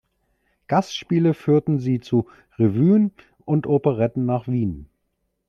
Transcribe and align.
Gastspiele 0.67 1.35
führten 1.35 1.77
sie 1.77 1.99
zu 1.99 2.27
Revuen 2.57 3.11
und 3.45 3.67
Operetten 3.67 4.25
nach 4.25 4.47
Wien. 4.47 4.89